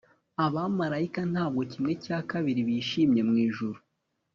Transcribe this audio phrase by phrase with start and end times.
[0.45, 3.77] Abamarayika ntabwo kimwe cya kabiri bishimye mwijuru